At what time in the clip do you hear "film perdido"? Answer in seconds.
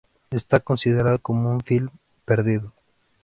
1.59-2.73